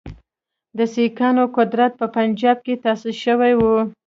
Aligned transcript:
د 0.77 0.79
سیکهانو 0.93 1.43
قدرت 1.57 1.91
په 1.99 2.05
پنجاب 2.15 2.57
کې 2.65 2.81
تاسیس 2.83 3.15
شوی 3.25 3.53
وو. 3.59 3.75